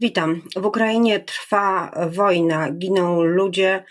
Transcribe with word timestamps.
Witam. 0.00 0.42
W 0.56 0.66
Ukrainie 0.66 1.20
trwa 1.20 1.92
wojna, 2.10 2.70
giną 2.72 3.22
ludzie. 3.22 3.84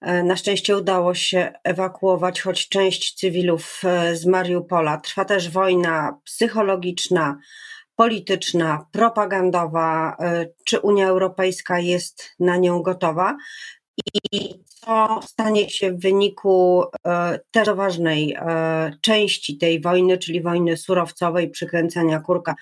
E, 0.00 0.22
na 0.22 0.36
szczęście 0.36 0.76
udało 0.76 1.14
się 1.14 1.52
ewakuować 1.64 2.40
choć 2.40 2.68
część 2.68 3.14
cywilów 3.14 3.82
e, 3.84 4.16
z 4.16 4.26
Mariupola. 4.26 4.96
Trwa 4.98 5.24
też 5.24 5.50
wojna 5.50 6.18
psychologiczna, 6.24 7.38
polityczna, 7.96 8.86
propagandowa. 8.92 10.16
E, 10.20 10.46
czy 10.64 10.80
Unia 10.80 11.08
Europejska 11.08 11.78
jest 11.78 12.34
na 12.38 12.56
nią 12.56 12.82
gotowa? 12.82 13.36
I 14.32 14.54
co 14.66 15.20
stanie 15.22 15.70
się 15.70 15.92
w 15.92 16.00
wyniku 16.00 16.84
też 17.50 17.70
ważnej 17.70 18.36
części 19.00 19.58
tej 19.58 19.80
wojny, 19.80 20.18
czyli 20.18 20.42
wojny 20.42 20.76
surowcowej, 20.76 21.50
przykręcania 21.50 22.20
kurka 22.20 22.54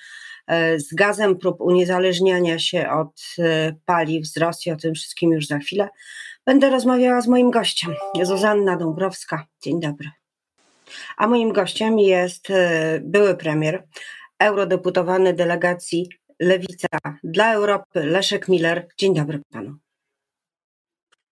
E, 0.46 0.78
z 0.80 0.94
gazem, 0.94 1.38
prób 1.38 1.60
uniezależniania 1.60 2.58
się 2.58 2.90
od 2.90 3.22
e, 3.38 3.74
paliw 3.84 4.26
z 4.26 4.36
Rosji, 4.36 4.72
o 4.72 4.76
tym 4.76 4.94
wszystkim 4.94 5.32
już 5.32 5.46
za 5.46 5.58
chwilę. 5.58 5.88
Będę 6.46 6.70
rozmawiała 6.70 7.20
z 7.20 7.28
moim 7.28 7.50
gościem, 7.50 7.94
Zuzanna 8.22 8.76
Dąbrowska. 8.76 9.46
Dzień 9.62 9.80
dobry. 9.80 10.10
A 11.16 11.26
moim 11.26 11.52
gościem 11.52 11.98
jest 11.98 12.50
e, 12.50 13.00
były 13.04 13.36
premier, 13.36 13.84
eurodeputowany 14.38 15.32
delegacji 15.32 16.08
Lewica 16.40 16.88
dla 17.24 17.52
Europy, 17.52 18.04
Leszek 18.04 18.48
Miller. 18.48 18.88
Dzień 18.98 19.14
dobry 19.14 19.40
panu. 19.50 19.76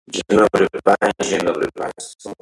Dzień 0.09 0.40
dobry 0.40 0.68
pani, 0.84 1.30
dzień 1.30 1.40
dobry 1.40 1.68
państwu. 1.73 2.34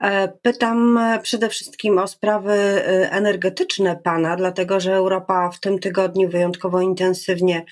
E, 0.00 0.28
pytam 0.42 0.98
e, 0.98 1.20
przede 1.22 1.48
wszystkim 1.48 1.98
o 1.98 2.08
sprawy 2.08 2.52
e, 2.52 3.10
energetyczne 3.10 3.96
Pana, 3.96 4.36
dlatego 4.36 4.80
że 4.80 4.94
Europa 4.94 5.50
w 5.50 5.60
tym 5.60 5.78
tygodniu 5.78 6.28
wyjątkowo 6.28 6.80
intensywnie 6.80 7.64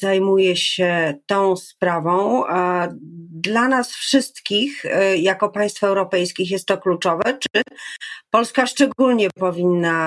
zajmuje 0.00 0.56
się 0.56 1.14
tą 1.26 1.56
sprawą. 1.56 2.44
Dla 3.30 3.68
nas 3.68 3.90
wszystkich, 3.90 4.84
jako 5.16 5.48
państw 5.48 5.84
europejskich, 5.84 6.50
jest 6.50 6.66
to 6.66 6.78
kluczowe. 6.78 7.38
Czy 7.38 7.62
Polska 8.30 8.66
szczególnie 8.66 9.28
powinna 9.34 10.06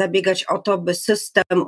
zabiegać 0.00 0.44
o 0.44 0.58
to, 0.58 0.78
by 0.78 0.94
system, 0.94 1.64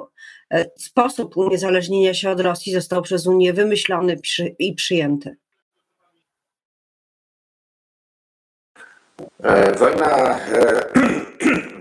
sposób 0.78 1.36
uniezależnienia 1.36 2.14
się 2.14 2.30
od 2.30 2.40
Rosji 2.40 2.72
został 2.72 3.02
przez 3.02 3.26
Unię 3.26 3.52
wymyślony 3.52 4.20
i 4.58 4.74
przyjęty? 4.74 5.36
E, 9.42 9.72
wojna, 9.78 10.38
e, 10.38 10.84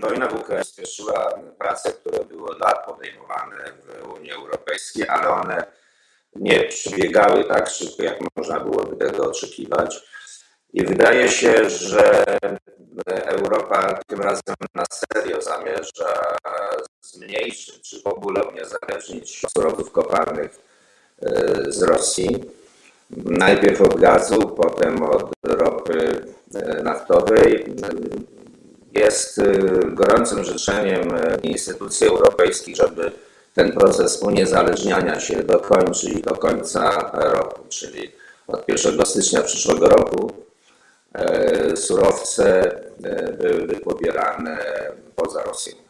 wojna 0.04 0.28
w 0.28 0.40
Ukrainie 0.40 0.64
spieszyła 0.64 1.40
prace, 1.58 1.92
które 1.92 2.24
były 2.24 2.50
od 2.50 2.60
lat 2.60 2.86
podejmowane 2.86 3.56
w 3.82 4.08
Unii 4.18 4.32
Europejskiej, 4.32 5.08
ale 5.08 5.28
one 5.28 5.64
nie 6.36 6.64
przebiegały 6.64 7.44
tak 7.44 7.68
szybko, 7.68 8.02
jak 8.02 8.18
można 8.36 8.60
byłoby 8.60 8.96
tego 8.96 9.24
oczekiwać. 9.30 10.02
I 10.72 10.84
wydaje 10.84 11.28
się, 11.28 11.70
że 11.70 12.24
Europa 13.06 14.00
tym 14.06 14.20
razem 14.20 14.54
na 14.74 14.84
serio 14.90 15.42
zamierza 15.42 16.36
zmniejszyć, 17.00 17.90
czy 17.90 18.02
w 18.02 18.06
ogóle 18.06 18.44
uniezależnić 18.44 19.42
surowców 19.56 19.92
kopalnych 19.92 20.58
e, 21.22 21.72
z 21.72 21.82
Rosji. 21.82 22.44
Najpierw 23.24 23.80
od 23.80 24.00
gazu, 24.00 24.48
potem 24.48 25.02
od 25.02 25.30
ropy 25.42 26.24
E, 26.54 26.82
naftowej 26.82 27.64
jest 28.94 29.38
e, 29.38 29.44
gorącym 29.86 30.44
życzeniem 30.44 31.14
e, 31.14 31.36
instytucji 31.42 32.06
europejskich, 32.06 32.76
żeby 32.76 33.12
ten 33.54 33.72
proces 33.72 34.22
uniezależniania 34.22 35.20
się 35.20 35.42
dokończyć 35.42 36.20
do 36.20 36.36
końca 36.36 37.10
roku, 37.12 37.60
czyli 37.68 38.12
od 38.46 38.68
1 38.68 39.06
stycznia 39.06 39.42
przyszłego 39.42 39.88
roku 39.88 40.32
surowce 41.74 42.74
były 43.38 43.68
pobierane 43.68 44.58
poza 45.16 45.42
Rosją. 45.42 45.83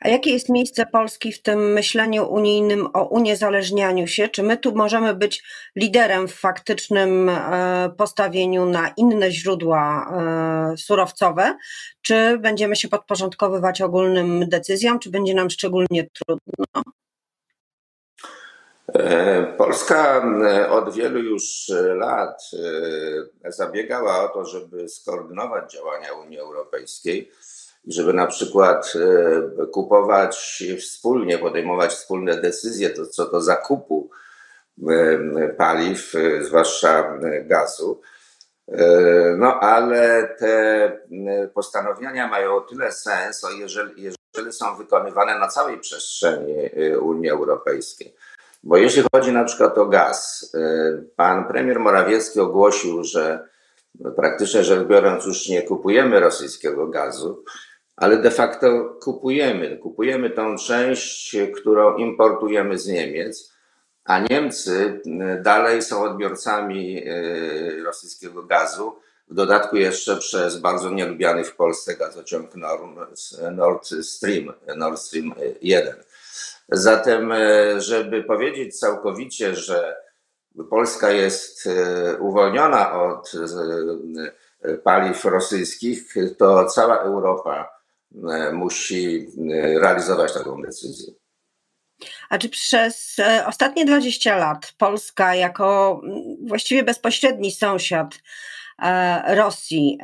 A 0.00 0.08
jakie 0.08 0.30
jest 0.30 0.48
miejsce 0.48 0.86
Polski 0.86 1.32
w 1.32 1.42
tym 1.42 1.72
myśleniu 1.72 2.28
unijnym 2.28 2.88
o 2.92 3.04
uniezależnianiu 3.04 4.06
się? 4.06 4.28
Czy 4.28 4.42
my 4.42 4.56
tu 4.56 4.74
możemy 4.74 5.14
być 5.14 5.42
liderem 5.76 6.28
w 6.28 6.34
faktycznym 6.34 7.28
e, 7.28 7.90
postawieniu 7.98 8.66
na 8.66 8.92
inne 8.96 9.30
źródła 9.30 10.12
e, 10.72 10.76
surowcowe? 10.76 11.56
Czy 12.02 12.38
będziemy 12.38 12.76
się 12.76 12.88
podporządkowywać 12.88 13.80
ogólnym 13.80 14.48
decyzjom, 14.48 14.98
czy 14.98 15.10
będzie 15.10 15.34
nam 15.34 15.50
szczególnie 15.50 16.08
trudno? 16.12 16.82
E, 18.94 19.46
Polska 19.58 20.22
od 20.70 20.94
wielu 20.94 21.18
już 21.18 21.70
lat 21.94 22.50
zabiegała 23.48 24.24
o 24.24 24.28
to, 24.28 24.44
żeby 24.44 24.88
skoordynować 24.88 25.72
działania 25.72 26.12
Unii 26.12 26.38
Europejskiej 26.38 27.30
żeby 27.86 28.12
na 28.12 28.26
przykład 28.26 28.92
e, 28.96 29.66
kupować 29.66 30.64
wspólnie, 30.80 31.38
podejmować 31.38 31.90
wspólne 31.92 32.36
decyzje 32.36 32.90
to, 32.90 33.06
co 33.06 33.30
do 33.30 33.40
zakupu 33.40 34.10
e, 34.88 35.48
paliw, 35.48 36.14
e, 36.14 36.44
zwłaszcza 36.44 37.18
gazu. 37.44 38.00
No 39.38 39.60
ale 39.60 40.28
te 40.38 40.92
postanowienia 41.54 42.28
mają 42.28 42.56
o 42.56 42.60
tyle 42.60 42.92
sens, 42.92 43.46
jeżeli, 43.58 44.02
jeżeli 44.02 44.52
są 44.52 44.76
wykonywane 44.76 45.38
na 45.38 45.48
całej 45.48 45.78
przestrzeni 45.78 46.54
Unii 47.00 47.30
Europejskiej. 47.30 48.14
Bo 48.62 48.76
jeśli 48.76 49.02
chodzi 49.14 49.32
na 49.32 49.44
przykład 49.44 49.78
o 49.78 49.86
gaz, 49.86 50.52
pan 51.16 51.48
premier 51.48 51.80
Morawiecki 51.80 52.40
ogłosił, 52.40 53.04
że 53.04 53.48
praktycznie 54.16 54.64
rzecz 54.64 54.86
biorąc 54.86 55.26
już 55.26 55.48
nie 55.48 55.62
kupujemy 55.62 56.20
rosyjskiego 56.20 56.86
gazu, 56.86 57.44
ale 58.00 58.16
de 58.16 58.30
facto 58.30 58.96
kupujemy. 59.00 59.76
Kupujemy 59.76 60.30
tą 60.30 60.56
część, 60.56 61.36
którą 61.56 61.96
importujemy 61.96 62.78
z 62.78 62.86
Niemiec, 62.86 63.52
a 64.04 64.18
Niemcy 64.30 65.00
e, 65.20 65.42
dalej 65.42 65.82
są 65.82 66.02
odbiorcami 66.02 67.02
e, 67.06 67.82
rosyjskiego 67.84 68.42
gazu. 68.42 68.96
W 69.28 69.34
dodatku 69.34 69.76
jeszcze 69.76 70.16
przez 70.16 70.56
bardzo 70.56 70.90
nielubiany 70.90 71.44
w 71.44 71.56
Polsce 71.56 71.96
gazociąg 71.96 72.50
Nord 73.52 73.88
Stream, 74.02 74.52
Nord 74.76 75.00
Stream 75.00 75.34
1. 75.62 75.94
Zatem, 76.68 77.32
e, 77.32 77.80
żeby 77.80 78.22
powiedzieć 78.22 78.78
całkowicie, 78.78 79.56
że 79.56 79.96
Polska 80.70 81.10
jest 81.10 81.68
uwolniona 82.18 83.02
od 83.02 83.32
paliw 84.84 85.24
rosyjskich, 85.24 86.14
to 86.38 86.66
cała 86.66 86.98
Europa 86.98 87.79
musi 88.52 89.26
e, 89.52 89.78
realizować 89.78 90.34
taką 90.34 90.62
decyzję. 90.62 91.12
A 92.30 92.38
czy 92.38 92.48
przez 92.48 93.18
e, 93.18 93.46
ostatnie 93.46 93.84
20 93.84 94.36
lat 94.36 94.74
Polska, 94.78 95.34
jako 95.34 96.00
właściwie 96.46 96.82
bezpośredni 96.82 97.52
sąsiad 97.52 98.18
Rosji, 99.26 99.98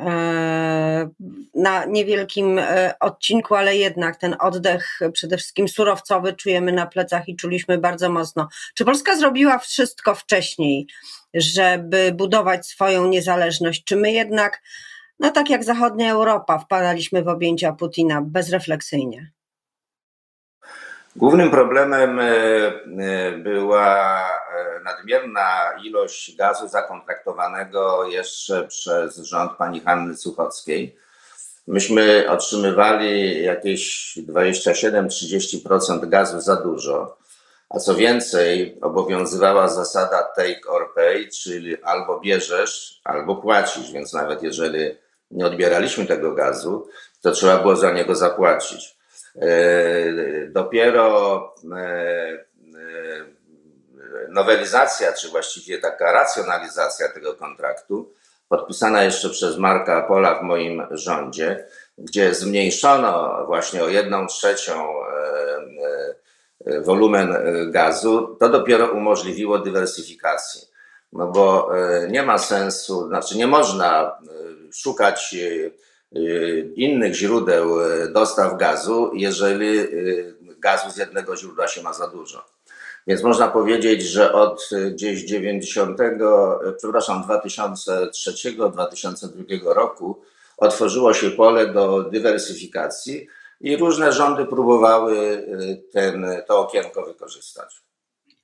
na 1.55 1.85
niewielkim 1.85 2.61
odcinku, 2.99 3.55
ale 3.55 3.77
jednak 3.77 4.17
ten 4.17 4.35
oddech, 4.39 4.99
przede 5.13 5.37
wszystkim 5.37 5.67
surowcowy, 5.67 6.33
czujemy 6.33 6.71
na 6.71 6.87
plecach 6.87 7.29
i 7.29 7.35
czuliśmy 7.35 7.77
bardzo 7.77 8.09
mocno. 8.09 8.47
Czy 8.75 8.85
Polska 8.85 9.15
zrobiła 9.15 9.59
wszystko 9.59 10.15
wcześniej, 10.15 10.87
żeby 11.33 12.11
budować 12.15 12.67
swoją 12.67 13.07
niezależność? 13.07 13.83
Czy 13.83 13.95
my 13.95 14.11
jednak 14.11 14.61
no 15.19 15.31
tak 15.31 15.49
jak 15.49 15.63
zachodnia 15.63 16.11
Europa, 16.11 16.59
wpadaliśmy 16.59 17.23
w 17.23 17.27
objęcia 17.27 17.71
Putina 17.71 18.21
bezrefleksyjnie. 18.21 19.31
Głównym 21.15 21.51
problemem 21.51 22.19
e, 22.19 22.25
e, 22.25 23.31
była 23.31 24.19
e, 24.19 24.83
nadmierna 24.83 25.73
ilość 25.83 26.35
gazu 26.35 26.67
zakontraktowanego 26.67 28.05
jeszcze 28.07 28.67
przez 28.67 29.17
rząd 29.17 29.51
pani 29.51 29.79
Hanny 29.79 30.17
Suchockiej. 30.17 30.95
Myśmy 31.67 32.25
otrzymywali 32.29 33.43
jakieś 33.43 34.13
27-30% 34.29 36.09
gazu 36.09 36.41
za 36.41 36.55
dużo, 36.55 37.17
a 37.69 37.79
co 37.79 37.95
więcej, 37.95 38.77
obowiązywała 38.81 39.67
zasada 39.67 40.23
take 40.35 40.69
or 40.69 40.93
pay, 40.95 41.27
czyli 41.41 41.83
albo 41.83 42.19
bierzesz, 42.19 43.01
albo 43.03 43.35
płacisz, 43.35 43.91
więc 43.91 44.13
nawet 44.13 44.43
jeżeli 44.43 44.95
nie 45.31 45.45
odbieraliśmy 45.45 46.05
tego 46.05 46.31
gazu, 46.31 46.87
to 47.21 47.31
trzeba 47.31 47.57
było 47.57 47.75
za 47.75 47.91
niego 47.91 48.15
zapłacić. 48.15 48.97
E, 49.41 50.47
dopiero 50.47 51.37
e, 51.73 51.77
e, 51.77 52.37
nowelizacja, 54.29 55.13
czy 55.13 55.29
właściwie 55.29 55.77
taka 55.77 56.11
racjonalizacja 56.11 57.09
tego 57.09 57.33
kontraktu, 57.33 58.13
podpisana 58.49 59.03
jeszcze 59.03 59.29
przez 59.29 59.57
Marka 59.57 60.01
Pola 60.01 60.39
w 60.39 60.43
moim 60.43 60.87
rządzie, 60.91 61.65
gdzie 61.97 62.33
zmniejszono 62.33 63.43
właśnie 63.45 63.83
o 63.83 63.89
jedną 63.89 64.27
trzecią 64.27 64.87
wolumen 66.81 67.37
gazu, 67.71 68.37
to 68.39 68.49
dopiero 68.49 68.91
umożliwiło 68.91 69.59
dywersyfikację. 69.59 70.61
No 71.13 71.27
bo 71.27 71.71
nie 72.09 72.23
ma 72.23 72.37
sensu, 72.37 73.07
znaczy 73.07 73.37
nie 73.37 73.47
można 73.47 74.17
szukać 74.73 75.35
innych 76.75 77.15
źródeł 77.15 77.75
dostaw 78.13 78.57
gazu, 78.57 79.11
jeżeli 79.13 79.79
gazu 80.59 80.91
z 80.91 80.97
jednego 80.97 81.37
źródła 81.37 81.67
się 81.67 81.83
ma 81.83 81.93
za 81.93 82.07
dużo. 82.07 82.45
Więc 83.07 83.23
można 83.23 83.47
powiedzieć, 83.47 84.03
że 84.03 84.33
od 84.33 84.69
gdzieś 84.91 85.23
90, 85.23 85.97
przepraszam, 86.77 87.23
2003-2002 87.23 89.65
roku 89.65 90.21
otworzyło 90.57 91.13
się 91.13 91.31
pole 91.31 91.67
do 91.67 92.03
dywersyfikacji 92.03 93.27
i 93.61 93.77
różne 93.77 94.11
rządy 94.11 94.45
próbowały 94.45 95.45
ten, 95.91 96.27
to 96.47 96.59
okienko 96.59 97.05
wykorzystać. 97.05 97.81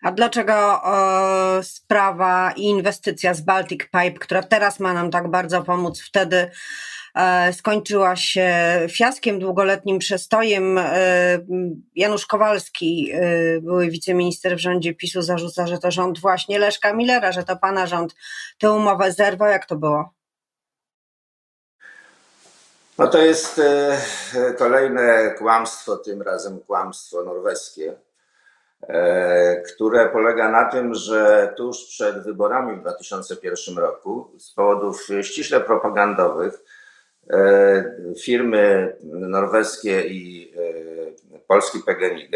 A 0.04 0.12
dlaczego 0.12 0.54
e, 0.54 1.64
sprawa 1.64 2.52
i 2.56 2.64
inwestycja 2.64 3.34
z 3.34 3.42
Baltic 3.42 3.82
Pipe, 3.84 4.20
która 4.20 4.44
teraz 4.44 4.80
ma 4.80 4.94
nam 4.94 5.12
tak 5.12 5.32
bardzo 5.32 5.64
pomóc, 5.64 6.02
wtedy 6.02 6.52
E, 7.16 7.54
skończyła 7.54 8.16
się 8.16 8.52
fiaskiem, 8.90 9.40
długoletnim 9.40 10.00
przestojem. 10.00 10.78
E, 10.78 11.40
Janusz 11.96 12.26
Kowalski, 12.26 13.12
e, 13.14 13.62
były 13.62 13.90
wiceminister 13.90 14.56
w 14.56 14.60
rządzie 14.60 14.94
PiSu, 14.94 15.22
zarzuca, 15.22 15.68
że 15.68 15.78
to 15.78 15.92
rząd 15.92 16.20
właśnie 16.20 16.60
Leszka 16.60 16.94
Millera, 16.94 17.32
że 17.32 17.44
to 17.44 17.58
pana 17.58 17.88
rząd 17.88 18.16
tę 18.60 18.72
umowę 18.72 19.12
zerwał. 19.12 19.50
Jak 19.50 19.66
to 19.66 19.76
było? 19.76 20.14
No 22.98 23.08
to 23.08 23.18
jest 23.18 23.62
kolejne 24.58 25.36
kłamstwo, 25.38 25.98
tym 25.98 26.22
razem 26.22 26.60
kłamstwo 26.60 27.24
norweskie, 27.24 27.94
które 29.76 30.10
polega 30.10 30.52
na 30.52 30.66
tym, 30.66 30.94
że 30.94 31.54
tuż 31.58 31.86
przed 31.88 32.24
wyborami 32.24 32.76
w 32.78 32.82
2001 32.82 33.78
roku 33.78 34.32
z 34.38 34.52
powodów 34.52 35.08
ściśle 35.22 35.60
propagandowych 35.62 36.64
E, 37.30 37.84
firmy 38.24 38.96
norweskie 39.04 40.02
i 40.08 40.54
e, 41.32 41.40
polski 41.48 41.80
PGNiG 41.80 42.36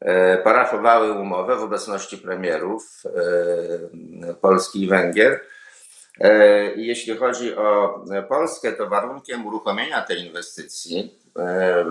e, 0.00 0.38
parafowały 0.38 1.12
umowę 1.12 1.56
w 1.56 1.62
obecności 1.62 2.18
premierów 2.18 3.02
Polski 4.40 4.82
i 4.82 4.88
Węgier. 4.88 5.40
Jeśli 6.76 7.16
chodzi 7.16 7.56
o 7.56 8.04
Polskę, 8.28 8.72
to 8.72 8.86
warunkiem 8.86 9.46
uruchomienia 9.46 10.02
tej 10.02 10.26
inwestycji 10.26 11.18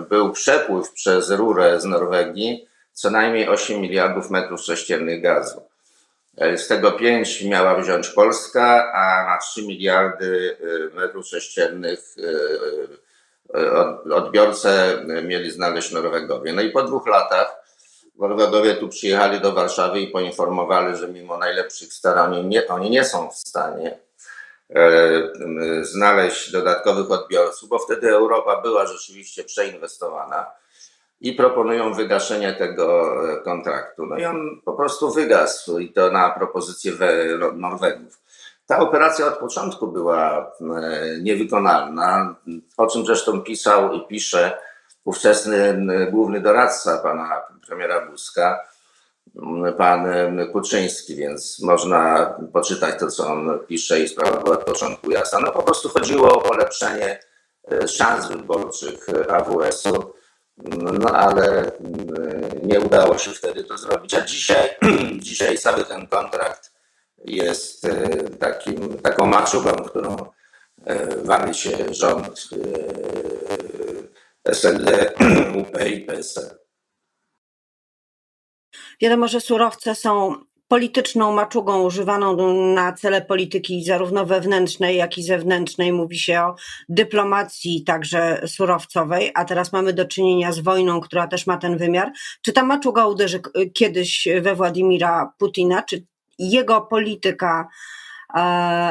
był 0.08 0.32
przepływ 0.32 0.92
przez 0.92 1.30
rurę 1.30 1.80
z 1.80 1.84
Norwegii 1.84 2.68
co 3.00 3.10
najmniej 3.10 3.48
8 3.48 3.80
miliardów 3.80 4.30
metrów 4.30 4.60
sześciennych 4.60 5.22
gazu. 5.22 5.62
E, 6.36 6.58
z 6.58 6.68
tego 6.68 6.92
5 6.92 7.42
miała 7.42 7.74
wziąć 7.74 8.08
Polska, 8.08 8.92
a 8.92 9.24
na 9.24 9.38
3 9.38 9.66
miliardy 9.66 10.56
e, 10.92 10.96
metrów 10.96 11.26
sześciennych 11.26 12.00
e, 13.54 14.14
odbiorcę 14.14 15.02
mieli 15.22 15.50
znaleźć 15.50 15.92
Norwegowie. 15.92 16.52
No 16.52 16.62
i 16.62 16.70
po 16.70 16.82
dwóch 16.82 17.06
latach 17.06 17.56
Norwegowie 18.18 18.74
tu 18.74 18.88
przyjechali 18.88 19.40
do 19.40 19.52
Warszawy 19.52 20.00
i 20.00 20.08
poinformowali, 20.08 20.96
że 20.96 21.08
mimo 21.08 21.38
najlepszych 21.38 21.92
starań 21.92 22.46
nie, 22.46 22.68
oni 22.68 22.90
nie 22.90 23.04
są 23.04 23.30
w 23.30 23.36
stanie 23.36 23.98
znaleźć 25.82 26.52
dodatkowych 26.52 27.10
odbiorców, 27.10 27.68
bo 27.68 27.78
wtedy 27.78 28.10
Europa 28.10 28.60
była 28.60 28.86
rzeczywiście 28.86 29.44
przeinwestowana 29.44 30.59
i 31.20 31.32
proponują 31.32 31.94
wygaszenie 31.94 32.52
tego 32.52 33.14
e, 33.32 33.36
kontraktu. 33.36 34.06
No 34.06 34.18
i 34.18 34.24
on 34.24 34.60
po 34.64 34.72
prostu 34.72 35.10
wygasł 35.10 35.78
i 35.78 35.92
to 35.92 36.10
na 36.10 36.30
propozycję 36.30 36.92
Norwegów. 37.54 38.20
Ta 38.66 38.78
operacja 38.78 39.26
od 39.26 39.38
początku 39.38 39.88
była 39.88 40.52
e, 40.60 41.20
niewykonalna, 41.20 42.34
o 42.76 42.86
czym 42.86 43.06
zresztą 43.06 43.40
pisał 43.40 43.92
i 43.92 44.06
pisze 44.06 44.58
ówczesny 45.04 45.86
główny 46.10 46.40
doradca 46.40 46.98
pana 46.98 47.42
premiera 47.66 48.06
Buzka, 48.06 48.60
pan 49.78 50.06
Kuczyński, 50.52 51.16
więc 51.16 51.62
można 51.62 52.34
poczytać 52.52 53.00
to, 53.00 53.06
co 53.06 53.26
on 53.26 53.58
pisze 53.68 54.00
i 54.00 54.08
sprawa 54.08 54.40
była 54.40 54.56
od 54.56 54.64
początku 54.64 55.10
jasna. 55.10 55.40
No 55.40 55.52
po 55.52 55.62
prostu 55.62 55.88
chodziło 55.88 56.32
o 56.32 56.40
polepszenie 56.40 57.20
e, 57.72 57.88
szans 57.88 58.28
wyborczych 58.28 59.06
AWS-u 59.28 60.19
no 60.64 61.10
ale 61.10 61.72
mm, 61.76 62.50
nie 62.62 62.80
udało 62.80 63.18
się 63.18 63.30
wtedy 63.30 63.64
to 63.64 63.78
zrobić. 63.78 64.14
A 64.14 64.20
dzisiaj, 64.20 64.70
dzisiaj 65.18 65.58
cały 65.58 65.84
ten 65.84 66.06
kontrakt 66.06 66.72
jest 67.24 67.84
e, 67.84 68.08
takim, 68.30 68.98
taką 68.98 69.26
maczugą, 69.26 69.72
którą 69.72 70.16
e, 70.84 71.16
wali 71.24 71.54
się 71.54 71.94
rząd 71.94 72.48
SLD, 74.44 75.12
UP 75.60 75.84
i 75.86 76.00
PSL. 76.00 76.58
Wiadomo, 79.00 79.28
że 79.28 79.40
surowce 79.40 79.94
są 79.94 80.44
polityczną 80.70 81.32
maczugą 81.32 81.82
używaną 81.82 82.54
na 82.74 82.92
cele 82.92 83.22
polityki 83.22 83.84
zarówno 83.84 84.26
wewnętrznej, 84.26 84.96
jak 84.96 85.18
i 85.18 85.22
zewnętrznej. 85.22 85.92
Mówi 85.92 86.18
się 86.18 86.40
o 86.40 86.54
dyplomacji 86.88 87.84
także 87.84 88.42
surowcowej, 88.46 89.30
a 89.34 89.44
teraz 89.44 89.72
mamy 89.72 89.92
do 89.92 90.04
czynienia 90.04 90.52
z 90.52 90.58
wojną, 90.58 91.00
która 91.00 91.26
też 91.26 91.46
ma 91.46 91.56
ten 91.56 91.78
wymiar. 91.78 92.12
Czy 92.42 92.52
ta 92.52 92.62
maczuga 92.62 93.06
uderzy 93.06 93.40
kiedyś 93.74 94.28
we 94.42 94.54
Władimira 94.54 95.32
Putina? 95.38 95.82
Czy 95.82 96.06
jego 96.38 96.80
polityka 96.80 97.68
e, 98.34 98.38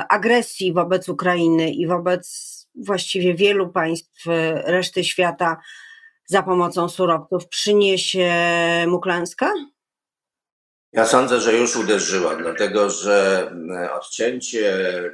agresji 0.09 0.73
wobec 0.73 1.09
Ukrainy 1.09 1.71
i 1.71 1.87
wobec 1.87 2.49
właściwie 2.75 3.33
wielu 3.33 3.69
państw 3.69 4.25
reszty 4.65 5.03
świata 5.03 5.57
za 6.25 6.43
pomocą 6.43 6.89
surowców 6.89 7.47
przyniesie 7.47 8.31
mu 8.87 8.99
klęskę? 8.99 9.47
Ja 10.93 11.05
sądzę, 11.05 11.39
że 11.39 11.53
już 11.53 11.75
uderzyła, 11.75 12.35
dlatego 12.35 12.89
że 12.89 13.51
e, 13.71 13.93
odcięcie 13.93 14.73
e, 14.73 15.05
e, 15.05 15.11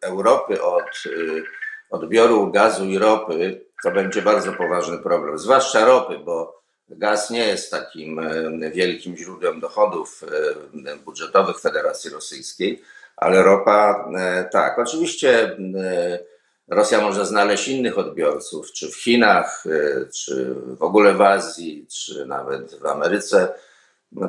Europy 0.00 0.62
od 0.62 1.04
odbioru 1.90 2.50
gazu 2.52 2.84
i 2.84 2.98
ropy 2.98 3.60
to 3.82 3.90
będzie 3.90 4.22
bardzo 4.22 4.52
poważny 4.52 4.98
problem, 4.98 5.38
zwłaszcza 5.38 5.84
ropy, 5.84 6.18
bo 6.18 6.62
gaz 6.88 7.30
nie 7.30 7.46
jest 7.46 7.70
takim 7.70 8.20
wielkim 8.72 9.16
źródłem 9.16 9.60
dochodów 9.60 10.24
budżetowych 11.04 11.60
Federacji 11.60 12.10
Rosyjskiej, 12.10 12.82
ale 13.16 13.42
ropa 13.42 14.08
tak. 14.52 14.78
Oczywiście 14.78 15.56
Rosja 16.68 17.00
może 17.00 17.26
znaleźć 17.26 17.68
innych 17.68 17.98
odbiorców, 17.98 18.72
czy 18.72 18.90
w 18.90 18.96
Chinach, 18.96 19.64
czy 20.14 20.54
w 20.54 20.82
ogóle 20.82 21.14
w 21.14 21.20
Azji, 21.20 21.86
czy 21.90 22.26
nawet 22.26 22.74
w 22.74 22.86
Ameryce 22.86 23.48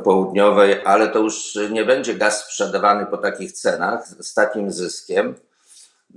południowej, 0.04 0.82
ale 0.86 1.08
to 1.08 1.20
już 1.20 1.58
nie 1.72 1.86
będzie 1.86 2.14
gaz 2.14 2.44
sprzedawany 2.44 3.06
po 3.06 3.18
takich 3.18 3.52
cenach, 3.52 4.08
z 4.08 4.34
takim 4.34 4.72
zyskiem 4.72 5.36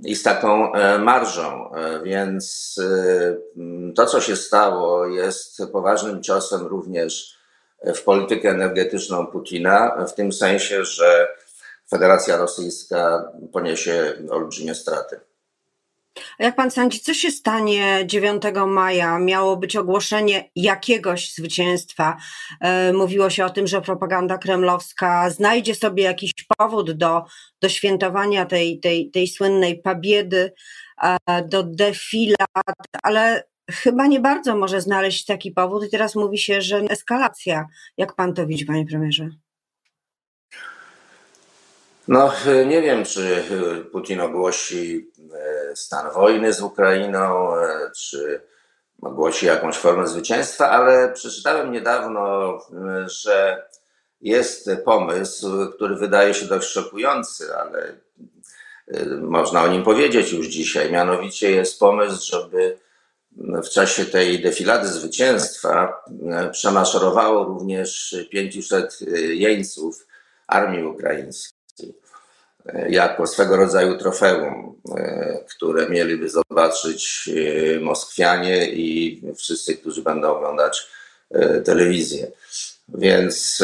i 0.03 0.15
z 0.15 0.23
taką 0.23 0.73
e, 0.73 0.99
marżą. 0.99 1.75
E, 1.75 2.03
więc 2.03 2.75
e, 2.83 3.93
to, 3.95 4.05
co 4.05 4.21
się 4.21 4.35
stało, 4.35 5.07
jest 5.07 5.61
poważnym 5.71 6.23
ciosem 6.23 6.67
również 6.67 7.41
w 7.95 8.01
politykę 8.01 8.49
energetyczną 8.49 9.27
Putina, 9.27 10.05
w 10.05 10.13
tym 10.13 10.33
sensie, 10.33 10.85
że 10.85 11.27
Federacja 11.89 12.37
Rosyjska 12.37 13.31
poniesie 13.53 14.13
olbrzymie 14.29 14.75
straty. 14.75 15.19
A 16.39 16.43
jak 16.43 16.55
pan 16.55 16.71
sądzi, 16.71 16.99
co 16.99 17.13
się 17.13 17.31
stanie 17.31 18.03
9 18.05 18.43
maja? 18.67 19.19
Miało 19.19 19.57
być 19.57 19.75
ogłoszenie 19.75 20.49
jakiegoś 20.55 21.33
zwycięstwa. 21.33 22.17
E, 22.61 22.93
mówiło 22.93 23.29
się 23.29 23.45
o 23.45 23.49
tym, 23.49 23.67
że 23.67 23.81
propaganda 23.81 24.37
kremlowska 24.37 25.29
znajdzie 25.29 25.75
sobie 25.75 26.03
jakiś 26.03 26.31
powód 26.57 26.91
do, 26.91 27.23
do 27.61 27.69
świętowania 27.69 28.45
tej, 28.45 28.79
tej, 28.79 29.11
tej 29.11 29.27
słynnej 29.27 29.81
pabiedy, 29.81 30.53
e, 31.03 31.17
do 31.47 31.63
defilat, 31.63 32.75
ale 33.03 33.43
chyba 33.71 34.07
nie 34.07 34.19
bardzo 34.19 34.55
może 34.55 34.81
znaleźć 34.81 35.25
taki 35.25 35.51
powód 35.51 35.85
i 35.85 35.89
teraz 35.89 36.15
mówi 36.15 36.37
się, 36.37 36.61
że 36.61 36.77
eskalacja. 36.77 37.67
Jak 37.97 38.15
pan 38.15 38.33
to 38.33 38.47
widzi, 38.47 38.65
panie 38.65 38.85
premierze? 38.85 39.29
No, 42.07 42.33
nie 42.65 42.81
wiem, 42.81 43.05
czy 43.05 43.43
Putin 43.91 44.21
ogłosi 44.21 45.11
e, 45.33 45.75
stan 45.75 46.11
wojny 46.11 46.53
z 46.53 46.61
Ukrainą, 46.61 47.55
e, 47.57 47.91
czy 47.95 48.41
ogłosi 49.01 49.45
jakąś 49.45 49.77
formę 49.77 50.07
zwycięstwa, 50.07 50.69
ale 50.69 51.13
przeczytałem 51.13 51.71
niedawno, 51.71 52.53
e, 52.55 53.09
że 53.09 53.65
jest 54.21 54.69
pomysł, 54.85 55.71
który 55.75 55.95
wydaje 55.95 56.33
się 56.33 56.45
dość 56.45 56.67
szokujący, 56.67 57.55
ale 57.55 57.93
można 59.21 59.63
o 59.63 59.67
nim 59.67 59.83
powiedzieć 59.83 60.31
już 60.31 60.47
dzisiaj. 60.47 60.91
Mianowicie 60.91 61.51
jest 61.51 61.79
pomysł, 61.79 62.31
żeby 62.31 62.77
w 63.37 63.69
czasie 63.69 64.05
tej 64.05 64.41
defilady 64.41 64.87
zwycięstwa 64.87 66.03
przemaszerowało 66.51 67.43
również 67.43 68.15
500 68.31 68.99
jeńców 69.33 70.07
armii 70.47 70.83
ukraińskiej 70.83 71.60
jako 72.89 73.27
swego 73.27 73.57
rodzaju 73.57 73.97
trofeum, 73.97 74.81
które 75.49 75.89
mieliby 75.89 76.29
zobaczyć 76.29 77.29
Moskwianie 77.81 78.71
i 78.71 79.21
wszyscy, 79.37 79.77
którzy 79.77 80.01
będą 80.01 80.35
oglądać 80.35 80.87
telewizję. 81.65 82.31
Więc 82.87 83.63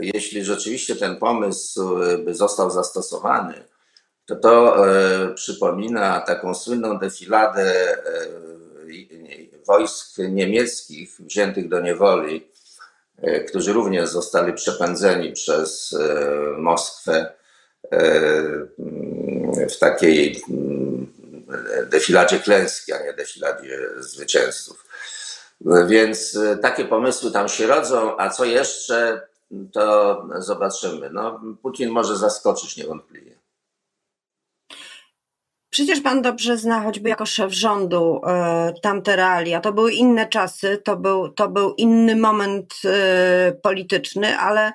jeśli 0.00 0.44
rzeczywiście 0.44 0.96
ten 0.96 1.16
pomysł 1.16 1.98
by 2.24 2.34
został 2.34 2.70
zastosowany, 2.70 3.54
to 4.26 4.36
to 4.36 4.76
przypomina 5.34 6.20
taką 6.20 6.54
słynną 6.54 6.98
defiladę 6.98 7.96
wojsk 9.66 10.18
niemieckich 10.18 11.10
wziętych 11.20 11.68
do 11.68 11.80
niewoli, 11.80 12.36
e, 12.36 12.53
którzy 13.48 13.72
również 13.72 14.08
zostali 14.08 14.52
przepędzeni 14.52 15.32
przez 15.32 15.92
e, 15.92 16.58
Moskwę 16.58 17.32
e, 17.90 18.00
w 19.68 19.78
takiej 19.78 20.42
mm, 20.50 21.12
defiladzie 21.90 22.38
klęski, 22.38 22.92
a 22.92 23.04
nie 23.04 23.12
defiladzie 23.12 23.78
zwycięzców. 23.98 24.84
Więc 25.86 26.38
takie 26.62 26.84
pomysły 26.84 27.30
tam 27.30 27.48
się 27.48 27.66
rodzą, 27.66 28.16
a 28.18 28.30
co 28.30 28.44
jeszcze, 28.44 29.26
to 29.72 30.28
zobaczymy. 30.38 31.10
No, 31.10 31.40
Putin 31.62 31.90
może 31.90 32.16
zaskoczyć 32.16 32.76
niewątpliwie. 32.76 33.33
Przecież 35.74 36.00
pan 36.00 36.22
dobrze 36.22 36.58
zna, 36.58 36.82
choćby 36.82 37.08
jako 37.08 37.26
szef 37.26 37.52
rządu, 37.52 38.20
e, 38.26 38.72
tamte 38.82 39.16
realia. 39.16 39.60
To 39.60 39.72
były 39.72 39.92
inne 39.92 40.26
czasy, 40.26 40.78
to 40.84 40.96
był, 40.96 41.28
to 41.28 41.48
był 41.48 41.74
inny 41.74 42.16
moment 42.16 42.74
e, 42.84 43.52
polityczny, 43.52 44.38
ale 44.38 44.72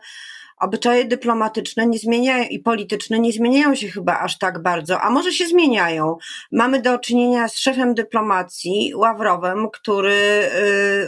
obyczaje 0.58 1.06
dyplomatyczne 1.06 1.86
nie 1.86 2.00
zmieniają 2.00 2.44
i 2.50 2.60
polityczne 2.60 3.20
nie 3.20 3.32
zmieniają 3.32 3.76
się 3.76 3.88
chyba 3.88 4.20
aż 4.20 4.38
tak 4.38 4.62
bardzo, 4.62 5.02
a 5.02 5.10
może 5.10 5.32
się 5.32 5.48
zmieniają. 5.48 6.18
Mamy 6.52 6.82
do 6.82 7.00
czynienia 7.00 7.48
z 7.48 7.58
szefem 7.58 7.94
dyplomacji, 7.94 8.96
Ławrowem, 8.96 9.70
który 9.74 10.14
e, 10.14 10.50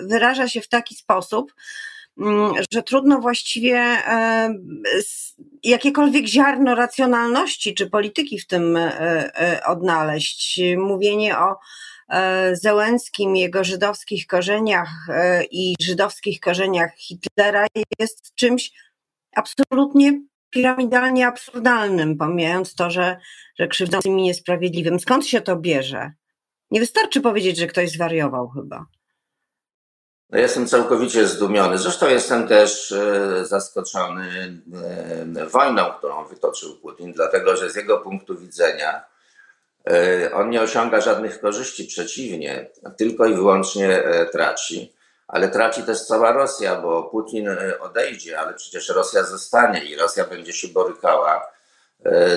wyraża 0.08 0.48
się 0.48 0.62
w 0.62 0.68
taki 0.68 0.96
sposób, 0.96 1.54
że 2.72 2.84
trudno 2.84 3.20
właściwie 3.20 3.78
e, 3.78 4.54
jakiekolwiek 5.64 6.26
ziarno 6.26 6.76
racjonalności 6.76 7.74
czy 7.76 7.90
polityki 7.90 8.40
w 8.40 8.48
tym 8.48 8.78
e, 8.78 8.92
e, 9.36 9.64
odnaleźć. 9.66 10.60
Mówienie 10.78 11.38
o 11.38 11.56
Zełenskim, 12.54 13.36
jego 13.36 13.64
żydowskich 13.64 14.28
korzeniach 14.28 14.90
i 15.52 15.76
żydowskich 15.82 16.40
korzeniach 16.40 16.96
Hitlera 16.98 17.68
jest 18.00 18.36
czymś 18.36 18.72
absolutnie 19.36 20.22
piramidalnie 20.50 21.28
absurdalnym, 21.28 22.18
pomijając 22.18 22.76
to, 22.76 22.90
że, 22.90 23.18
że 23.60 23.68
krzywdzącym 23.68 24.20
i 24.20 24.24
niesprawiedliwym. 24.24 25.00
Skąd 25.00 25.28
się 25.28 25.42
to 25.42 25.56
bierze? 25.56 26.12
Nie 26.72 26.80
wystarczy 26.80 27.22
powiedzieć, 27.22 27.58
że 27.58 27.68
ktoś 27.68 27.92
zwariował 27.92 28.50
chyba. 28.50 28.86
No 30.32 30.40
jestem 30.40 30.68
całkowicie 30.68 31.28
zdumiony. 31.28 31.78
Zresztą 31.78 32.10
jestem 32.10 32.48
też 32.48 32.92
e, 32.92 33.46
zaskoczony 33.46 34.58
e, 35.38 35.46
wojną, 35.46 35.92
którą 35.98 36.26
wytoczył 36.26 36.76
Putin, 36.76 37.14
dlatego 37.14 37.56
że 37.56 37.70
z 37.70 37.76
jego 37.76 37.98
punktu 37.98 38.38
widzenia 38.38 39.04
e, 39.90 40.34
on 40.34 40.50
nie 40.50 40.62
osiąga 40.62 41.02
żadnych 41.02 41.42
korzyści, 41.42 41.86
przeciwnie, 41.86 42.70
tylko 42.98 43.26
i 43.26 43.36
wyłącznie 43.36 44.04
traci. 44.32 44.94
Ale 45.28 45.50
traci 45.50 45.84
też 45.84 46.02
cała 46.02 46.32
Rosja, 46.32 46.76
bo 46.76 47.04
Putin 47.04 47.50
odejdzie, 47.80 48.40
ale 48.40 48.54
przecież 48.54 48.90
Rosja 48.90 49.24
zostanie 49.24 49.86
i 49.86 49.96
Rosja 49.96 50.26
będzie 50.26 50.54
się 50.54 50.68
borykała 50.68 51.48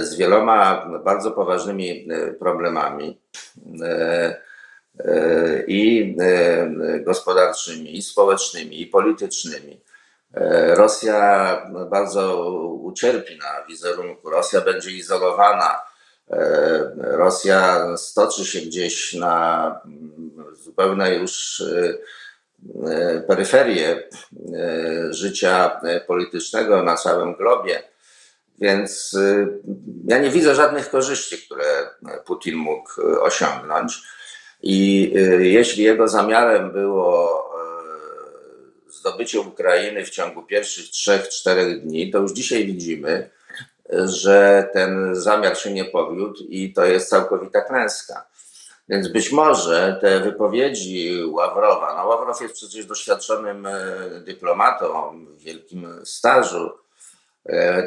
z 0.01 0.15
wieloma 0.15 0.87
bardzo 1.05 1.31
poważnymi 1.31 2.09
problemami 2.39 3.21
i 5.67 6.17
e, 6.21 7.01
gospodarczymi, 7.01 7.97
i 7.97 8.03
społecznymi, 8.03 8.83
i 8.83 8.87
politycznymi. 8.87 9.81
E, 10.35 10.75
Rosja 10.75 11.61
bardzo 11.91 12.51
ucierpi 12.73 13.39
na 13.39 13.67
wizerunku, 13.69 14.31
Rosja 14.31 14.61
będzie 14.61 14.91
izolowana, 14.91 15.83
e, 16.31 16.91
Rosja 16.97 17.87
stoczy 17.97 18.45
się 18.45 18.61
gdzieś 18.61 19.15
na 19.15 19.81
zupełne 20.53 21.15
już 21.15 21.63
peryferię 23.27 24.09
życia 25.11 25.81
politycznego 26.07 26.83
na 26.83 26.97
całym 26.97 27.35
globie. 27.35 27.83
Więc 28.59 29.17
ja 30.05 30.19
nie 30.19 30.31
widzę 30.31 30.55
żadnych 30.55 30.91
korzyści, 30.91 31.39
które 31.47 31.65
Putin 32.27 32.55
mógł 32.57 32.91
osiągnąć. 33.21 34.03
I 34.67 35.13
y, 35.17 35.47
jeśli 35.47 35.85
jego 35.85 36.09
zamiarem 36.09 36.73
było 36.73 37.45
y, 38.89 38.93
zdobycie 38.93 39.41
Ukrainy 39.41 40.05
w 40.05 40.11
ciągu 40.11 40.43
pierwszych 40.43 40.85
trzech, 40.85 41.29
czterech 41.29 41.81
dni, 41.81 42.11
to 42.11 42.19
już 42.19 42.33
dzisiaj 42.33 42.67
widzimy, 42.67 43.31
że 44.05 44.69
ten 44.73 45.15
zamiar 45.15 45.59
się 45.59 45.73
nie 45.73 45.85
powiódł 45.85 46.45
i 46.49 46.73
to 46.73 46.85
jest 46.85 47.09
całkowita 47.09 47.61
klęska. 47.61 48.27
Więc 48.89 49.09
być 49.09 49.33
może 49.33 49.99
te 50.01 50.21
wypowiedzi 50.21 51.25
Ławrowa, 51.27 51.95
no 51.97 52.07
Ławrow 52.07 52.41
jest 52.41 52.55
przecież 52.55 52.87
doświadczonym 52.87 53.67
y, 53.67 53.71
dyplomatą 54.25 55.19
w 55.27 55.43
wielkim 55.43 55.89
stażu, 56.05 56.71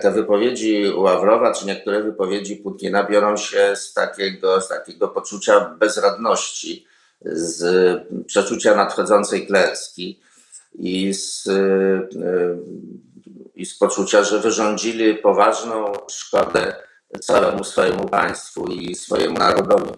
te 0.02 0.12
wypowiedzi 0.12 0.92
Ławrowa, 0.96 1.54
czy 1.54 1.66
niektóre 1.66 2.04
wypowiedzi 2.04 2.56
Putina 2.56 3.04
biorą 3.04 3.38
się 3.38 3.76
z 3.76 3.94
takiego, 3.94 4.62
z 4.62 4.68
takiego 4.68 5.08
poczucia 5.08 5.76
bezradności, 5.80 6.88
z 7.26 7.64
przeczucia 8.26 8.76
nadchodzącej 8.76 9.48
klęski 9.48 10.20
i 10.80 11.14
z, 11.14 11.48
e, 11.48 12.58
i 13.56 13.66
z 13.66 13.78
poczucia, 13.78 14.24
że 14.24 14.40
wyrządzili 14.40 15.16
poważną 15.16 15.94
szkodę 16.10 16.76
całemu 17.20 17.64
swojemu 17.64 18.10
państwu 18.10 18.68
i 18.68 18.96
swojemu 18.96 19.38
narodowi. 19.38 19.92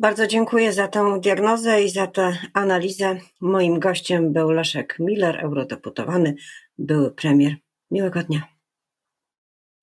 Bardzo 0.00 0.26
dziękuję 0.26 0.72
za 0.72 0.88
tę 0.88 1.18
diagnozę 1.20 1.82
i 1.82 1.90
za 1.90 2.06
tę 2.06 2.36
analizę. 2.54 3.18
Moim 3.40 3.80
gościem 3.80 4.32
był 4.32 4.50
Leszek 4.50 4.96
Miller, 4.98 5.40
eurodeputowany, 5.44 6.34
były 6.78 7.10
premier. 7.14 7.56
Miłego 7.90 8.22
dnia. 8.22 8.42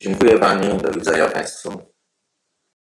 Dziękuję 0.02 0.40
Pani, 0.40 0.78
do 0.78 0.92
widzenia 0.92 1.30
Państwu. 1.30 1.95